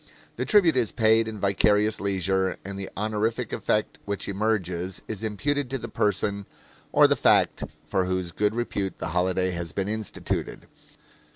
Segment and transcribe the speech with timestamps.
[0.35, 5.69] The tribute is paid in vicarious leisure, and the honorific effect which emerges is imputed
[5.69, 6.47] to the person
[6.91, 10.65] or the fact for whose good repute the holiday has been instituted.